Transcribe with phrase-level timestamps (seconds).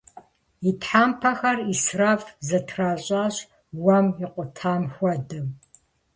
[0.69, 3.35] И тхьэмпэхэр Ӏисраф зэтращӀащ,
[3.83, 5.47] уэм икъутам хуэдэу.